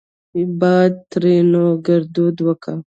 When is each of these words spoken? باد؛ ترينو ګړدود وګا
باد؛ 0.59 0.93
ترينو 1.11 1.65
ګړدود 1.85 2.35
وګا 2.47 2.73